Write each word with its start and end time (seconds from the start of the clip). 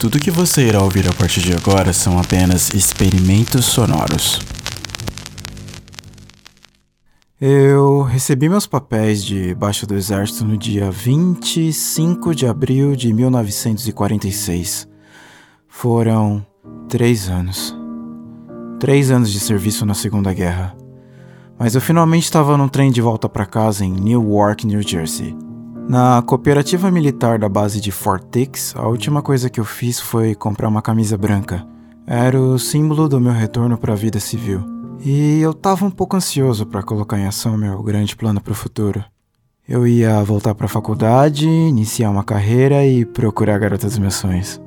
Tudo 0.00 0.18
que 0.18 0.30
você 0.30 0.66
irá 0.66 0.82
ouvir 0.82 1.06
a 1.06 1.12
partir 1.12 1.42
de 1.42 1.52
agora 1.52 1.92
são 1.92 2.18
apenas 2.18 2.70
experimentos 2.70 3.66
sonoros. 3.66 4.40
Eu 7.38 8.00
recebi 8.00 8.48
meus 8.48 8.66
papéis 8.66 9.22
de 9.22 9.54
baixa 9.54 9.86
do 9.86 9.94
exército 9.94 10.42
no 10.42 10.56
dia 10.56 10.90
25 10.90 12.34
de 12.34 12.46
abril 12.46 12.96
de 12.96 13.12
1946. 13.12 14.88
Foram 15.68 16.46
três 16.88 17.28
anos. 17.28 17.76
Três 18.78 19.10
anos 19.10 19.30
de 19.30 19.38
serviço 19.38 19.84
na 19.84 19.92
Segunda 19.92 20.32
Guerra. 20.32 20.74
Mas 21.58 21.74
eu 21.74 21.80
finalmente 21.82 22.24
estava 22.24 22.56
num 22.56 22.68
trem 22.68 22.90
de 22.90 23.02
volta 23.02 23.28
para 23.28 23.44
casa 23.44 23.84
em 23.84 23.92
Newark, 23.92 24.66
New 24.66 24.80
Jersey. 24.80 25.36
Na 25.90 26.22
cooperativa 26.22 26.88
militar 26.88 27.36
da 27.36 27.48
base 27.48 27.80
de 27.80 27.90
Fort 27.90 28.22
Dix, 28.30 28.76
a 28.76 28.86
última 28.86 29.20
coisa 29.20 29.50
que 29.50 29.58
eu 29.58 29.64
fiz 29.64 29.98
foi 29.98 30.36
comprar 30.36 30.68
uma 30.68 30.80
camisa 30.80 31.18
branca. 31.18 31.66
Era 32.06 32.40
o 32.40 32.60
símbolo 32.60 33.08
do 33.08 33.20
meu 33.20 33.32
retorno 33.32 33.76
para 33.76 33.92
a 33.92 33.96
vida 33.96 34.20
civil. 34.20 34.62
E 35.04 35.40
eu 35.40 35.50
estava 35.50 35.84
um 35.84 35.90
pouco 35.90 36.14
ansioso 36.14 36.64
para 36.64 36.84
colocar 36.84 37.18
em 37.18 37.26
ação 37.26 37.58
meu 37.58 37.82
grande 37.82 38.14
plano 38.14 38.40
para 38.40 38.52
o 38.52 38.54
futuro. 38.54 39.04
Eu 39.68 39.84
ia 39.84 40.22
voltar 40.22 40.54
para 40.54 40.66
a 40.66 40.68
faculdade, 40.68 41.48
iniciar 41.48 42.08
uma 42.10 42.22
carreira 42.22 42.86
e 42.86 43.04
procurar 43.04 43.56
a 43.56 43.58
garota 43.58 43.88
dos 43.88 43.98
meus 43.98 44.14
sonhos. 44.14 44.60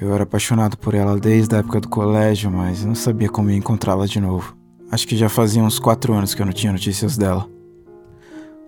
Eu 0.00 0.12
era 0.12 0.24
apaixonado 0.24 0.76
por 0.76 0.92
ela 0.92 1.16
desde 1.20 1.54
a 1.54 1.58
época 1.58 1.82
do 1.82 1.88
colégio, 1.88 2.50
mas 2.50 2.84
não 2.84 2.96
sabia 2.96 3.28
como 3.28 3.52
encontrá-la 3.52 4.06
de 4.06 4.20
novo. 4.20 4.56
Acho 4.90 5.06
que 5.06 5.16
já 5.16 5.28
fazia 5.28 5.62
uns 5.62 5.78
quatro 5.78 6.14
anos 6.14 6.34
que 6.34 6.42
eu 6.42 6.46
não 6.46 6.52
tinha 6.52 6.72
notícias 6.72 7.16
dela. 7.16 7.48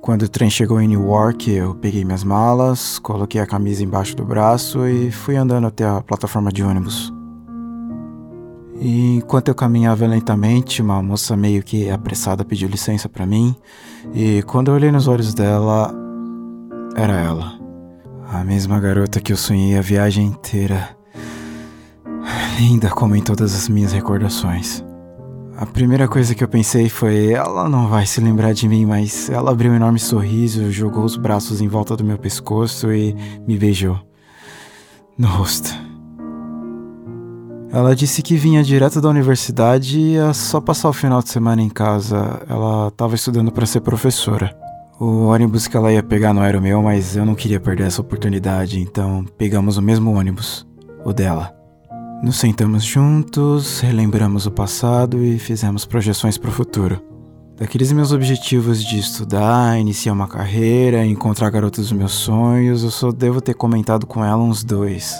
Quando 0.00 0.22
o 0.22 0.28
trem 0.28 0.48
chegou 0.48 0.80
em 0.80 0.88
Newark, 0.88 1.50
eu 1.50 1.74
peguei 1.74 2.06
minhas 2.06 2.24
malas, 2.24 2.98
coloquei 2.98 3.38
a 3.38 3.46
camisa 3.46 3.84
embaixo 3.84 4.16
do 4.16 4.24
braço 4.24 4.86
e 4.88 5.10
fui 5.10 5.36
andando 5.36 5.66
até 5.66 5.84
a 5.84 6.00
plataforma 6.00 6.50
de 6.50 6.62
ônibus. 6.62 7.12
E 8.80 9.16
enquanto 9.16 9.48
eu 9.48 9.54
caminhava 9.54 10.06
lentamente, 10.06 10.80
uma 10.80 11.02
moça 11.02 11.36
meio 11.36 11.62
que 11.62 11.90
apressada 11.90 12.46
pediu 12.46 12.66
licença 12.66 13.10
para 13.10 13.26
mim, 13.26 13.54
e 14.14 14.42
quando 14.44 14.68
eu 14.68 14.74
olhei 14.74 14.90
nos 14.90 15.06
olhos 15.06 15.34
dela, 15.34 15.94
era 16.96 17.20
ela. 17.20 17.60
A 18.32 18.42
mesma 18.42 18.80
garota 18.80 19.20
que 19.20 19.32
eu 19.32 19.36
sonhei 19.36 19.76
a 19.76 19.82
viagem 19.82 20.28
inteira. 20.28 20.96
Linda 22.58 22.88
como 22.88 23.14
em 23.14 23.22
todas 23.22 23.54
as 23.54 23.68
minhas 23.68 23.92
recordações. 23.92 24.82
A 25.60 25.66
primeira 25.66 26.08
coisa 26.08 26.34
que 26.34 26.42
eu 26.42 26.48
pensei 26.48 26.88
foi: 26.88 27.34
ela 27.34 27.68
não 27.68 27.86
vai 27.86 28.06
se 28.06 28.18
lembrar 28.18 28.54
de 28.54 28.66
mim, 28.66 28.86
mas 28.86 29.28
ela 29.28 29.50
abriu 29.50 29.70
um 29.70 29.76
enorme 29.76 29.98
sorriso, 29.98 30.72
jogou 30.72 31.04
os 31.04 31.18
braços 31.18 31.60
em 31.60 31.68
volta 31.68 31.94
do 31.94 32.02
meu 32.02 32.16
pescoço 32.16 32.90
e 32.90 33.14
me 33.46 33.58
beijou 33.58 34.00
no 35.18 35.28
rosto. 35.28 35.68
Ela 37.70 37.94
disse 37.94 38.22
que 38.22 38.36
vinha 38.36 38.64
direto 38.64 39.02
da 39.02 39.10
universidade 39.10 39.98
e 40.00 40.12
ia 40.14 40.32
só 40.32 40.62
passar 40.62 40.88
o 40.88 40.94
final 40.94 41.22
de 41.22 41.28
semana 41.28 41.60
em 41.60 41.68
casa. 41.68 42.40
Ela 42.48 42.88
estava 42.88 43.14
estudando 43.14 43.52
para 43.52 43.66
ser 43.66 43.82
professora. 43.82 44.56
O 44.98 45.26
ônibus 45.26 45.68
que 45.68 45.76
ela 45.76 45.92
ia 45.92 46.02
pegar 46.02 46.32
não 46.32 46.42
era 46.42 46.58
o 46.58 46.62
meu, 46.62 46.82
mas 46.82 47.16
eu 47.16 47.26
não 47.26 47.34
queria 47.34 47.60
perder 47.60 47.86
essa 47.86 48.00
oportunidade, 48.00 48.80
então 48.80 49.26
pegamos 49.36 49.76
o 49.76 49.82
mesmo 49.82 50.18
ônibus, 50.18 50.66
o 51.04 51.12
dela. 51.12 51.59
Nos 52.22 52.36
sentamos 52.36 52.84
juntos, 52.84 53.80
relembramos 53.80 54.44
o 54.44 54.50
passado 54.50 55.24
e 55.24 55.38
fizemos 55.38 55.86
projeções 55.86 56.36
para 56.36 56.50
o 56.50 56.52
futuro. 56.52 57.00
Daqueles 57.56 57.92
meus 57.92 58.12
objetivos 58.12 58.84
de 58.84 58.98
estudar, 58.98 59.80
iniciar 59.80 60.12
uma 60.12 60.28
carreira, 60.28 61.06
encontrar 61.06 61.46
a 61.46 61.50
garota 61.50 61.80
dos 61.80 61.92
meus 61.92 62.12
sonhos, 62.12 62.84
eu 62.84 62.90
só 62.90 63.10
devo 63.10 63.40
ter 63.40 63.54
comentado 63.54 64.06
com 64.06 64.22
ela 64.22 64.42
uns 64.42 64.62
dois. 64.62 65.16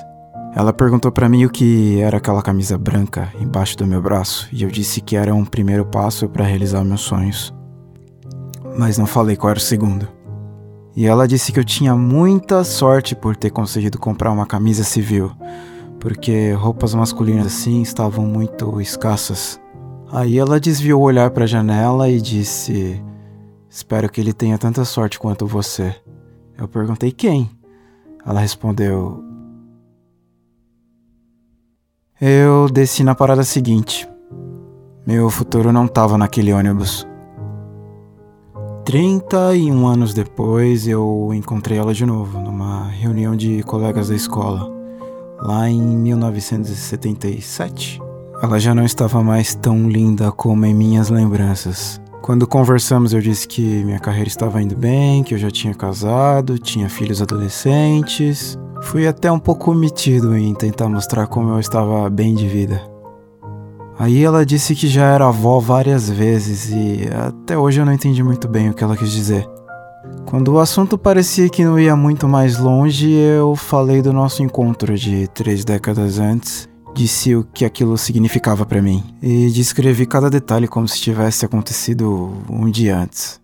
Ela 0.55 0.75
perguntou 0.75 1.11
para 1.11 1.27
mim 1.27 1.47
o 1.47 1.51
que 1.51 1.99
era 2.01 2.19
aquela 2.19 2.43
camisa 2.43 2.77
branca 2.77 3.33
embaixo 3.41 3.79
do 3.79 3.87
meu 3.87 4.03
braço 4.03 4.47
e 4.53 4.63
eu 4.63 4.69
disse 4.69 5.01
que 5.01 5.17
era 5.17 5.35
um 5.35 5.45
primeiro 5.45 5.87
passo 5.87 6.29
para 6.29 6.45
realizar 6.45 6.85
meus 6.85 7.01
sonhos. 7.01 7.55
Mas 8.77 8.99
não 8.99 9.07
falei 9.07 9.37
qual 9.37 9.53
era 9.53 9.59
o 9.59 9.63
segundo. 9.63 10.07
E 10.95 11.07
ela 11.07 11.27
disse 11.27 11.51
que 11.51 11.59
eu 11.59 11.65
tinha 11.65 11.97
muita 11.97 12.63
sorte 12.63 13.17
por 13.17 13.35
ter 13.37 13.49
conseguido 13.49 13.99
comprar 13.99 14.31
uma 14.31 14.45
camisa 14.45 14.85
civil 14.85 15.33
porque 16.01 16.53
roupas 16.53 16.95
masculinas 16.95 17.47
assim 17.47 17.83
estavam 17.83 18.25
muito 18.25 18.81
escassas. 18.81 19.61
Aí 20.11 20.39
ela 20.39 20.59
desviou 20.59 21.03
o 21.03 21.05
olhar 21.05 21.31
para 21.31 21.45
a 21.45 21.47
janela 21.47 22.09
e 22.09 22.21
disse: 22.21 23.01
Espero 23.69 24.11
que 24.11 24.21
ele 24.21 24.33
tenha 24.33 24.59
tanta 24.59 24.85
sorte 24.85 25.21
quanto 25.21 25.47
você. 25.47 25.95
Eu 26.59 26.67
perguntei 26.67 27.13
quem. 27.13 27.49
Ela 28.27 28.41
respondeu: 28.41 29.23
Eu 32.21 32.69
desci 32.69 33.05
na 33.05 33.15
parada 33.15 33.45
seguinte. 33.45 34.09
Meu 35.07 35.31
futuro 35.31 35.71
não 35.71 35.85
estava 35.85 36.17
naquele 36.17 36.53
ônibus. 36.53 37.07
31 38.85 39.87
anos 39.87 40.15
depois, 40.15 40.89
eu 40.89 41.31
encontrei 41.33 41.79
ela 41.79 41.95
de 41.95 42.05
novo, 42.05 42.41
numa 42.41 42.89
reunião 42.89 43.37
de 43.37 43.63
colegas 43.63 44.09
da 44.09 44.17
escola 44.17 44.80
lá 45.43 45.69
em 45.69 45.81
1977. 45.81 48.01
Ela 48.43 48.59
já 48.59 48.75
não 48.75 48.85
estava 48.85 49.23
mais 49.23 49.55
tão 49.55 49.89
linda 49.89 50.33
como 50.33 50.65
em 50.65 50.75
minhas 50.75 51.11
lembranças. 51.11 52.01
Quando 52.23 52.47
conversamos, 52.47 53.13
eu 53.13 53.21
disse 53.21 53.49
que 53.49 53.85
minha 53.85 53.99
carreira 53.99 54.29
estava 54.29 54.63
indo 54.63 54.77
bem, 54.77 55.23
que 55.23 55.35
eu 55.35 55.39
já 55.39 55.51
tinha 55.51 55.75
casado, 55.75 56.59
tinha 56.59 56.89
filhos 56.89 57.21
adolescentes. 57.21 58.59
Fui 58.83 59.07
até 59.07 59.31
um 59.31 59.39
pouco 59.39 59.71
omitido 59.71 60.37
em 60.37 60.55
tentar 60.55 60.89
mostrar 60.89 61.27
como 61.27 61.51
eu 61.51 61.61
estava 61.61 62.09
bem 62.09 62.35
de 62.35 62.47
vida. 62.47 62.81
Aí 63.99 64.25
ela 64.25 64.47
disse 64.47 64.75
que 64.75 64.89
já 64.89 65.05
era 65.05 65.29
avó 65.29 65.59
várias 65.59 66.09
vezes 66.09 66.71
e 66.71 67.07
até 67.13 67.59
hoje 67.59 67.81
eu 67.81 67.85
não 67.85 67.93
entendi 67.93 68.23
muito 68.23 68.49
bem 68.49 68.71
o 68.71 68.75
que 68.75 68.83
ela 68.83 68.97
quis 68.97 69.11
dizer. 69.11 69.47
Quando 70.27 70.53
o 70.53 70.59
assunto 70.59 70.97
parecia 70.97 71.49
que 71.49 71.65
não 71.65 71.79
ia 71.79 71.95
muito 71.95 72.29
mais 72.29 72.59
longe, 72.59 73.11
eu 73.11 73.55
falei 73.55 74.01
do 74.01 74.13
nosso 74.13 74.43
encontro 74.43 74.97
de 74.97 75.27
três 75.29 75.65
décadas 75.65 76.19
antes, 76.19 76.69
disse 76.95 77.35
o 77.35 77.45
que 77.45 77.65
aquilo 77.65 77.99
significava 77.99 78.65
para 78.65 78.81
mim 78.81 79.03
e 79.23 79.51
descrevi 79.51 80.07
cada 80.07 80.31
detalhe 80.31 80.67
como 80.67 80.89
se 80.89 81.01
tivesse 81.01 81.45
acontecido 81.45 82.33
um 82.49 82.71
dia 82.71 82.97
antes. 82.99 83.41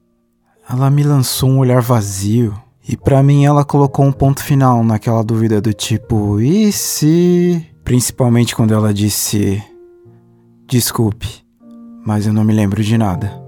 Ela 0.69 0.91
me 0.91 1.03
lançou 1.03 1.50
um 1.50 1.59
olhar 1.59 1.81
vazio 1.81 2.55
e 2.89 2.97
para 2.97 3.22
mim 3.22 3.45
ela 3.45 3.65
colocou 3.65 4.05
um 4.05 4.12
ponto 4.12 4.43
final 4.43 4.83
naquela 4.83 5.22
dúvida 5.22 5.61
do 5.61 5.72
tipo, 5.72 6.41
e 6.41 6.72
se? 6.72 7.66
Principalmente 7.84 8.55
quando 8.55 8.75
ela 8.75 8.95
disse: 8.95 9.62
Desculpe, 10.66 11.45
mas 12.05 12.27
eu 12.27 12.33
não 12.33 12.45
me 12.45 12.53
lembro 12.53 12.83
de 12.83 12.97
nada. 12.97 13.46